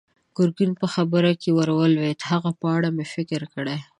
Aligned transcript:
ګرګين 0.37 0.71
په 0.81 0.85
خبره 0.93 1.31
کې 1.41 1.49
ور 1.57 1.69
ولوېد: 1.77 2.17
د 2.21 2.23
هغه 2.31 2.51
په 2.59 2.67
اړه 2.75 2.89
مې 2.95 3.05
فکر 3.13 3.41
کړی. 3.53 3.77